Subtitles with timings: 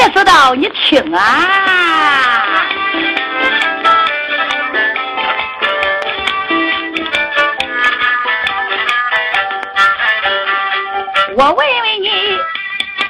[0.00, 1.20] 的说道：“你听啊，
[11.36, 12.38] 我问问你，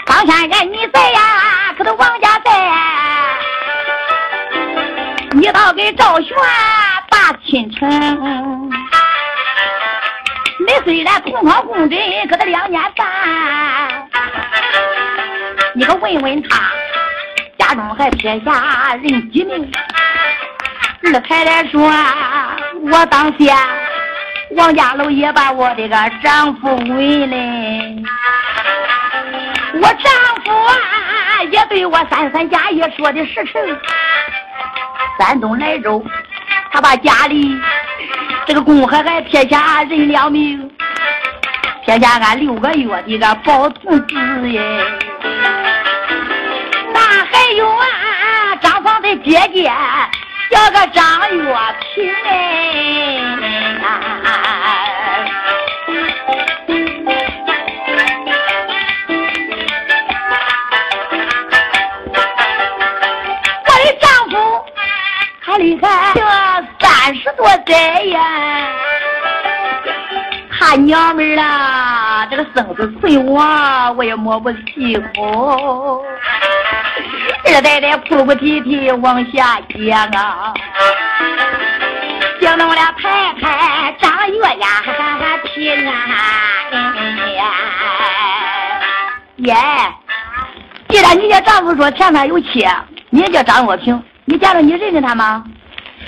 [0.04, 1.72] 方山人你在呀？
[1.78, 2.50] 可都王家在？
[5.32, 6.36] 你倒给赵玄
[7.08, 7.88] 把亲成。
[10.66, 11.98] 你虽然同床共枕，
[12.28, 13.06] 可他两年半。
[15.74, 16.70] 你可问问他，
[17.70, 19.70] 家中还撇下人几名？
[21.04, 21.80] 二太太说，
[22.90, 23.56] 我当先，
[24.56, 28.02] 王家楼也把我这个丈夫问嘞。
[29.74, 30.12] 我丈
[30.44, 33.62] 夫啊，也对我三三家也说的实诚。
[35.18, 36.04] 山东莱州，
[36.72, 37.56] 他把家里
[38.46, 40.68] 这个公还还撇下人两名，
[41.84, 44.84] 撇下俺六个月的个宝童子耶。
[47.56, 49.70] 有啊，张房的姐姐
[50.50, 51.56] 叫个张月
[51.94, 53.26] 平哎。
[65.58, 66.20] 厉害，这
[66.80, 68.18] 三十多载呀，
[70.50, 75.04] 他娘们儿啦，这个生子存亡我也摸不清。
[77.44, 80.52] 二代代哭哭啼啼往下接啊，
[82.40, 84.66] 讲到我俩太太张月呀
[85.44, 85.92] 平啊
[87.36, 87.44] 呀，
[89.36, 89.54] 耶！
[90.88, 92.66] 既然你家丈夫说前面有妻，
[93.10, 94.02] 你叫张月平。
[94.26, 95.42] 你见着你认识他吗？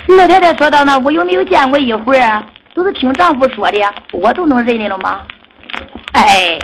[0.07, 2.43] 老太太说道：“呢，我有没有见过一会儿？
[2.75, 3.79] 都是听丈夫说的，
[4.13, 5.21] 我都能认得了吗？”
[6.13, 6.59] 哎，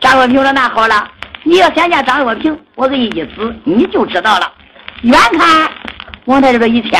[0.00, 1.08] 张若平说：“那好了，
[1.44, 4.52] 你要想见张若平，我给你一指，你就知道了。
[5.02, 5.70] 远看，
[6.26, 6.92] 王太太说一牵；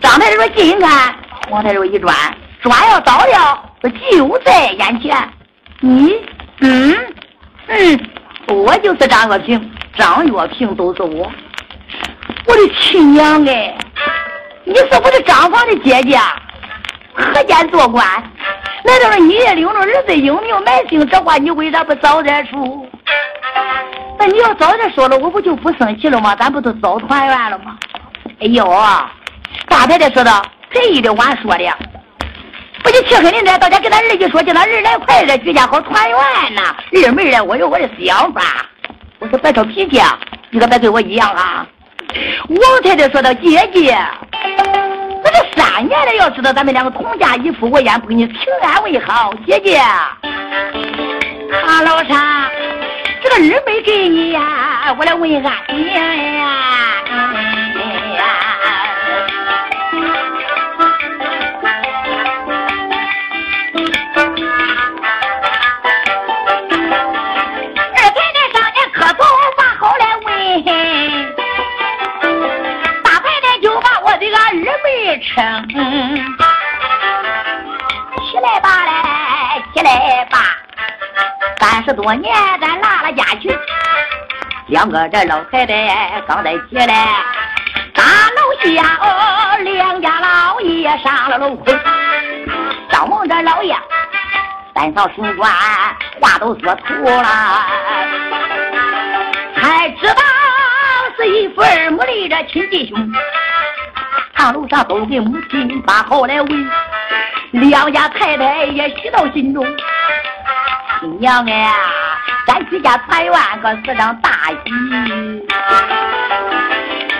[0.00, 1.14] 张太太说近看，
[1.50, 2.14] 王太太说一转。
[2.60, 5.16] 转要倒了，就在眼前。
[5.80, 6.14] 你，
[6.60, 6.96] 嗯，
[7.68, 8.00] 嗯，
[8.48, 11.30] 我就是张若平，张若平都是我。”
[12.46, 13.76] 我的亲娘哎，
[14.64, 16.18] 你是我的张房的姐姐，
[17.14, 18.04] 何间做官？
[18.84, 21.06] 难道是你也领着儿子英名埋姓？
[21.08, 22.86] 这话你为啥不早点说？
[24.30, 26.36] 你要早点说了，我不就不生气了吗？
[26.36, 27.78] 咱不都早团圆了吗？
[28.40, 28.62] 哎呦，
[29.68, 31.64] 大太太说道：“这一的晚说的，
[32.82, 33.58] 不就气狠的呢？
[33.58, 36.18] 大家跟他儿子说，叫他儿来快点，居家好团圆
[36.54, 36.76] 呐。
[36.92, 38.42] 二妹儿我有我的想法，
[39.18, 39.98] 我说别吵脾气，
[40.50, 41.66] 你可别跟我一样啊。”
[42.48, 43.98] 王太太说道：“姐姐，
[45.24, 49.32] 这都三年了，要知道咱们两个同嫁一夫，我愿不给你平安为好。
[49.46, 50.18] 姐姐，啊
[51.82, 52.50] 老三，
[53.30, 56.02] 这个二妹给你呀，我来问俺爹呀。
[57.06, 57.82] 哎
[58.16, 58.24] 呀。
[67.94, 69.22] 二奶奶上年可早
[69.58, 70.26] 晚好来问。
[73.04, 75.34] 大白天就把我的个二妹吃。
[78.30, 80.56] 起来吧，来，起来吧。
[81.60, 82.32] 三十多年。
[84.78, 87.08] 两个这老太太刚在起来，
[87.92, 91.58] 大楼下哦，两家老爷上了楼，
[92.88, 93.76] 张王这老爷
[94.72, 95.50] 三嫂升官，
[96.20, 97.66] 话都说吐了，
[99.56, 100.22] 才知道
[101.16, 103.12] 是一父二母的这亲弟兄。
[104.36, 106.70] 堂楼上都给母亲把好来问，
[107.50, 109.66] 两家太太也喜到心中。
[111.00, 111.72] 新娘哎，
[112.46, 115.46] 咱居家团圆可是场大喜。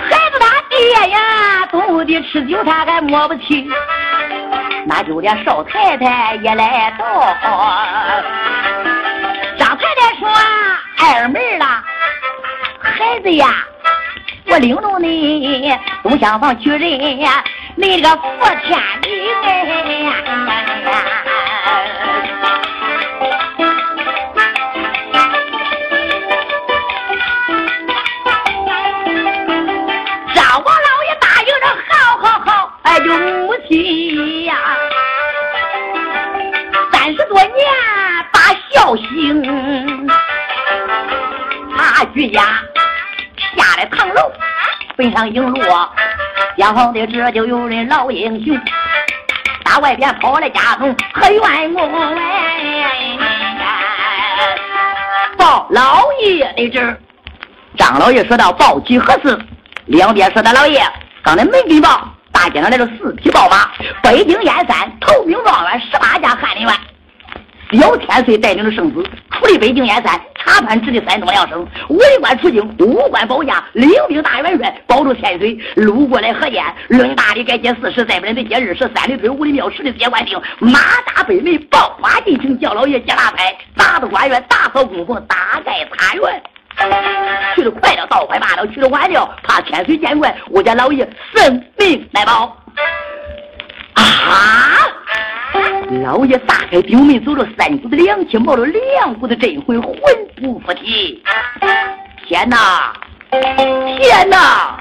[0.09, 3.69] 孩子他爹呀，东的吃酒他还摸不清，
[4.85, 7.35] 那就连少太太也来到。
[9.57, 10.29] 张太太说
[10.99, 11.83] ：“二妹啦，
[12.81, 13.47] 孩子呀。”
[14.51, 15.71] 我领着你
[16.01, 17.43] 东厢房娶人呀，
[17.75, 18.21] 你这个福
[18.65, 20.11] 天灵呀！
[45.19, 45.59] 奔上营路，
[46.57, 48.57] 江皇的这就有人老英雄，
[49.65, 53.17] 打外边跑来家中何冤枉哎！
[55.37, 56.97] 报老爷的这
[57.77, 59.37] 张老爷说道：“报喜何事？”
[59.87, 60.81] 两边说道：“老爷，
[61.21, 63.69] 刚才没禀报，大街上来了四匹宝马，
[64.01, 66.73] 北京燕山头名状元十八家翰林院。”
[67.71, 75.57] 小千岁带领着圣子出离北京燕山，查判直隶山东两省，为官出京，五官保驾，领兵大元帅，保住天水。
[75.75, 86.43] 路过来河间，论大礼，该接四十，再不然得接二十三里屯五里庙十里接官兵，马大北门，爆发进城，叫老爷接大牌，打的官员，打扫供奉，大盖茶园。
[87.55, 92.57] 去的快了，倒快罢了；去的晚了，怕天水见怪，我家老爷生命来保。
[93.93, 94.87] 啊！
[95.89, 99.93] 老爷撒开顶门，走了三股子凉气，冒了两股子真魂，魂
[100.39, 101.19] 不附体。
[102.27, 102.93] 天哪！
[103.31, 104.79] 天哪！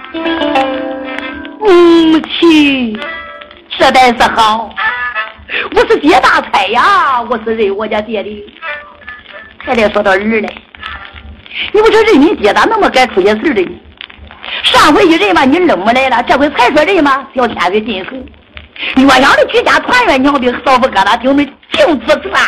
[1.60, 2.99] 母亲，
[3.70, 4.69] 这才是好。
[5.75, 8.55] 我是接大财呀，我是认我家爹的。
[9.56, 10.49] 还得说到儿呢，
[11.72, 13.70] 你不说人你爹咋那么该出些事的呢？
[14.62, 18.22] 上回一人吧，你扔没来了，这回才说人嘛，小天子进水。
[18.97, 22.43] 岳阳的举家团圆，娘的扫不疙瘩，顶门敬子传。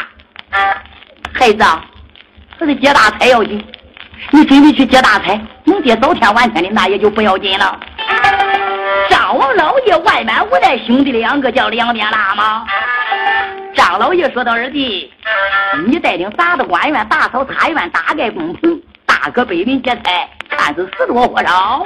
[1.33, 1.85] 孩子，啊，
[2.59, 3.65] 这是接大财要紧，
[4.31, 7.79] 你准备去接大财，能接早天晚天的那也就不要紧了。
[9.09, 12.67] 张王老爷外满无奈，兄弟两个叫两边拉吗？
[13.75, 15.13] 张老爷说道：“二弟，
[15.87, 21.85] 你带领杂的官员打扫茶园，大盖工棚，大哥北门接财，看是死多活少。”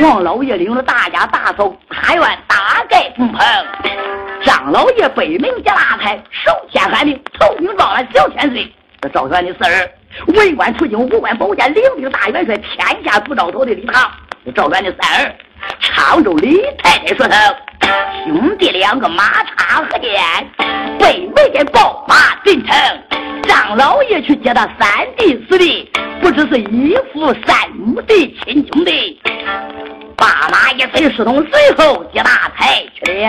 [0.00, 2.56] 王老爷领着大家大扫茶园，大
[2.88, 3.40] 盖工棚。
[4.44, 8.72] 张老爷北门接大差，手牵汉令，头顶状元小千岁。
[9.00, 9.90] 这赵元的四儿，
[10.28, 14.10] 为官出京，武官保荐领兵大元帅，天下不招头的礼堂。
[14.44, 15.34] 这赵元的三儿，
[15.80, 17.56] 常州李太太说声，
[18.24, 20.20] 兄弟两个马插河间，
[20.98, 22.74] 北门给宝马进城。
[23.42, 25.90] 张老爷去接他三弟四弟。
[26.20, 28.14] 不知是一父三母的
[28.46, 29.20] 亲兄弟，
[30.16, 33.28] 爸妈一催，师同随后接大财去了。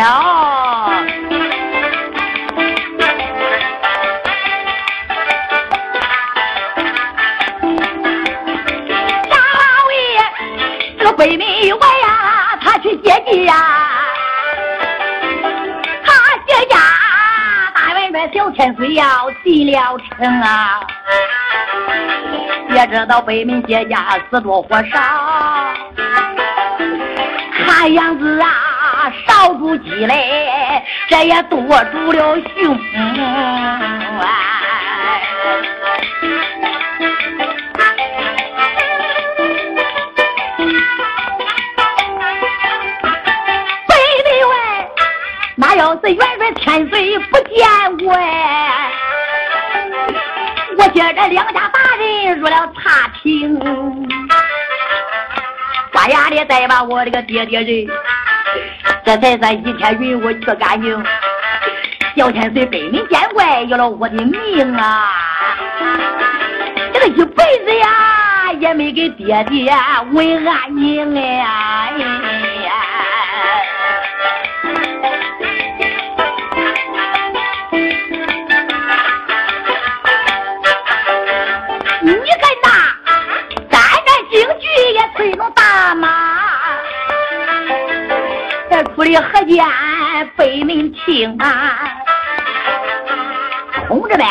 [9.29, 9.97] 张老爷
[10.97, 11.45] 这个北门
[11.79, 13.53] 外呀，他去接济呀，
[16.05, 16.13] 他
[16.47, 16.77] 接驾
[17.73, 20.79] 大元帅小千岁要进了城啊。
[22.69, 24.99] 也知道北门接驾死多活少，
[27.87, 32.77] 样子啊，少主积累，这也多住了凶。
[43.87, 43.93] 北
[44.23, 44.55] 门外，
[45.55, 48.13] 那要是元帅千岁不见过
[50.77, 53.59] 我接着两家大人入了茶厅，
[56.05, 57.87] 刮牙的再把我这个爹爹人，
[59.03, 61.03] 这才算一天云雾去干净。
[62.15, 65.09] 小千岁北门见怪，要了我的命啊！
[66.93, 69.73] 这个一辈子呀，也没给爹爹
[70.11, 71.91] 问安宁哎。
[89.05, 89.63] 出了河间
[90.35, 91.77] 北门厅啊，
[93.87, 94.25] 同志们，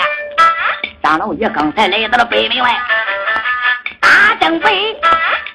[1.01, 2.77] 张老爷刚才来到了北门外，
[4.01, 4.97] 大正北，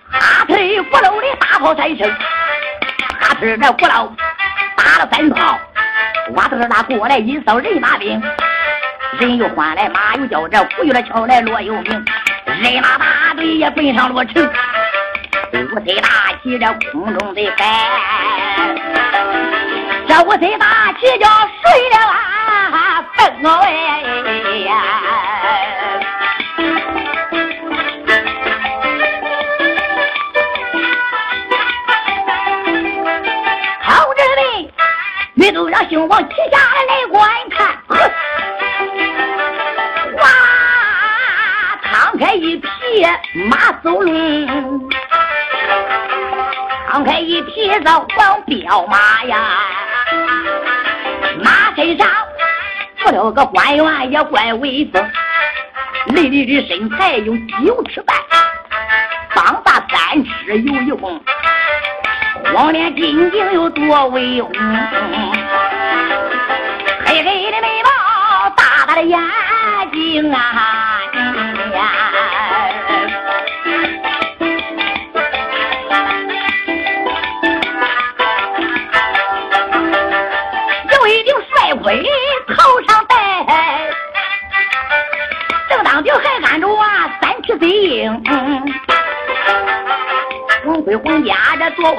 [0.10, 2.10] 大腿鼓楼的大炮三声，
[3.20, 4.16] 哈腿这鼓楼
[4.78, 5.60] 打了三炮，
[6.36, 8.22] 哇哒哒过来一扫人马兵，
[9.20, 12.06] 人又欢来马又叫，这鼓又来敲来锣又鸣，
[12.46, 14.50] 人马大队也奔上了城。
[15.52, 16.10] 五岁大
[16.42, 17.66] 旗这空中的摆，
[20.20, 24.02] 这五岁大旗叫睡了啊灯哎
[24.66, 24.84] 呀！
[33.86, 34.44] 同志们，
[35.36, 36.58] 你都让兄王旗下
[36.90, 37.82] 来观看，
[40.18, 40.28] 哇，
[41.90, 42.68] 敞开一匹
[43.50, 44.90] 马走龙。
[46.92, 49.38] 放开一匹子黄骠马呀，
[51.80, 52.06] 身上
[52.98, 55.02] 做了个官员也怪威风，
[56.08, 57.34] 累累的身材有
[57.64, 58.18] 九尺半，
[59.34, 61.18] 膀大三尺有一公，
[62.54, 64.52] 黄脸金睛有多威风，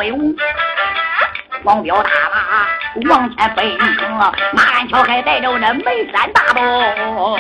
[0.00, 0.34] 威武，
[1.62, 2.66] 王彪大马
[3.10, 4.10] 往前奔行，
[4.54, 7.38] 马鞍桥还带着那眉山大刀，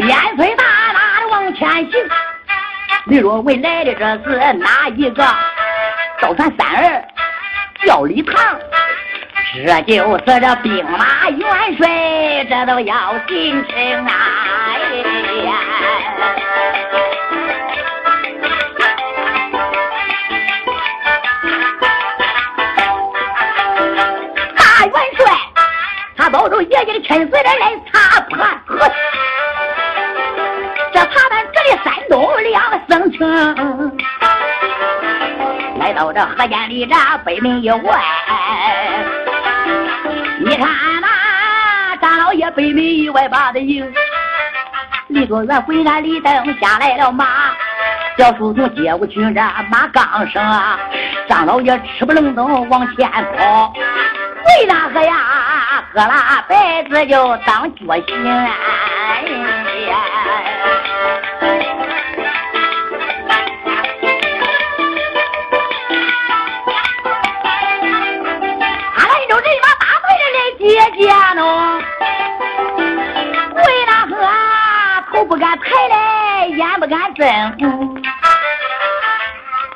[0.00, 1.92] 烟水大大的往前行。
[3.06, 5.24] 李若文来的这是哪一个？
[6.20, 7.02] 赵三三儿
[7.86, 8.60] 叫李唐，
[9.64, 14.12] 这就是这兵马元帅，这都要进城啊！
[26.32, 28.78] 他抱着爷爷的亲随人来查判河。
[30.94, 33.98] 这他们这里山东两个省城。
[35.78, 38.00] 来到这河间里，这北门以外，
[40.40, 40.66] 你看
[41.02, 43.92] 那张老爷北门以外把的迎，
[45.08, 47.26] 李作元回山李登下来了马，
[48.16, 50.42] 小书童接过去这马杠声，
[51.28, 55.31] 张老爷吃不愣登往前跑，为哪个呀？
[55.94, 56.54] 喝了杯
[56.88, 58.16] 子就当脚心。
[58.24, 58.40] 俺
[69.06, 70.64] 来就这把打对了来姐
[70.96, 71.02] 姐
[71.34, 71.40] 呢，
[73.54, 74.16] 为那个
[75.12, 75.94] 头不敢抬嘞，
[76.56, 77.22] 眼不敢睁。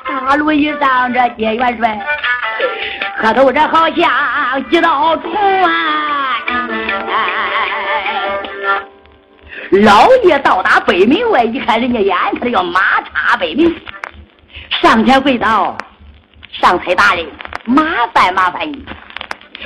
[0.07, 1.99] 大路一上这接元帅，
[3.21, 5.31] 磕头这好像几道虫
[5.63, 5.86] 啊！
[9.83, 13.75] 老爷到达北门外，一看人家眼看要马插北门，
[14.81, 15.77] 上前跪倒
[16.51, 17.27] ：“上差大人，
[17.65, 18.83] 麻烦麻烦你。”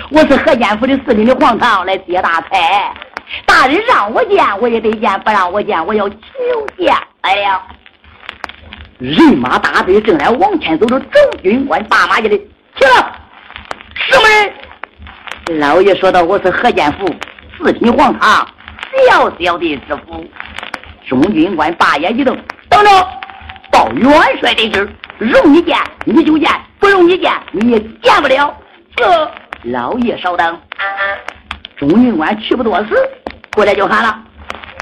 [0.10, 2.94] 我是河间府的四品的皇堂来接大差，
[3.46, 6.18] 大人让我见我也得见，不让我见我要求
[6.78, 7.62] 见来了。
[8.98, 12.48] 人马大队正在往前走着，周军官大马一的起
[12.80, 13.14] 来，
[13.94, 15.60] 什么人？
[15.60, 17.16] 老爷说道：“我是河间府
[17.58, 18.48] 四品皇堂
[19.08, 20.26] 小小的知府。”
[21.08, 22.38] 中军官把眼一瞪
[22.70, 22.90] ：“等着，
[23.72, 28.56] 报元帅的事容你见你就见，不容你见你也见不了。”
[28.96, 29.32] 这。
[29.66, 30.60] 老爷稍等，
[31.78, 32.96] 中军官去不多时，
[33.54, 34.20] 过来就喊了：“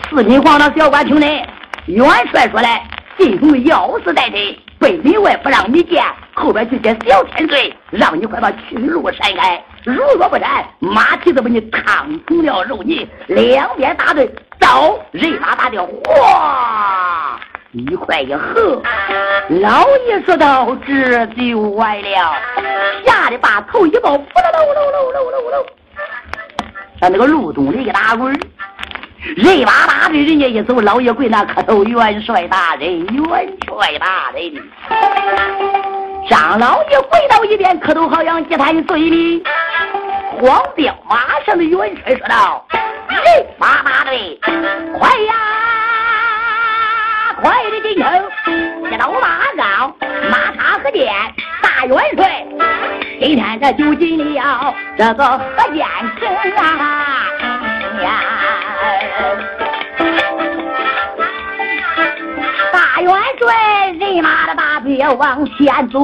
[0.10, 1.46] 四品皇上小官听令，
[1.88, 2.82] 元帅说来，
[3.18, 6.01] 进宫要事在身，北门外不让你见，
[6.34, 9.62] 后边去接小天罪，让你快把去路闪开。
[9.84, 13.08] 如若不闪，马蹄子把你烫成了肉泥。
[13.28, 17.40] 两边大队走，人马大队哗。”
[17.72, 18.82] 一块一合，
[19.62, 22.34] 老爷说道：“这就完了。”
[23.06, 25.66] 吓得把头一抱，扑噜噜噜噜噜噜噜，
[27.00, 28.34] 在那个路中里一打滚
[29.36, 34.52] 人马大队人家一走，老爷跪那磕头：“元帅大人，元帅大人。”
[36.28, 39.44] 张老爷跪到一边磕头，好像几坛水里。
[40.42, 42.66] 黄彪马上的元帅说道
[43.10, 44.40] ：“人马大队，
[44.98, 45.34] 快呀！”
[47.42, 48.06] 快的进城，
[48.92, 49.94] 一刀马上
[50.30, 51.08] 马踏河间，
[51.62, 52.46] 大元帅，
[53.20, 55.40] 今天这就进了这个河
[55.74, 55.86] 间
[56.20, 57.26] 城啊！
[63.01, 66.00] 元帅人马的大队往前走，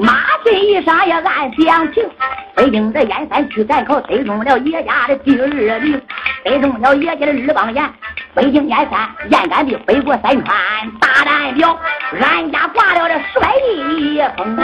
[0.00, 2.08] 马身一上也按详情。
[2.54, 6.00] 北京的燕山区赶考得中了叶家的第二名，
[6.44, 7.84] 得中了叶家的二榜眼。
[8.34, 10.56] 北京燕山燕杆的北国三川
[10.98, 11.78] 大代表，
[12.20, 14.56] 俺家挂了这十百里风。